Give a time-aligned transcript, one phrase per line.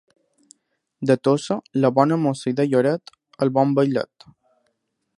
[1.11, 3.17] De Tossa, la bona mossa i de Lloret,
[3.47, 4.31] el bon vailet.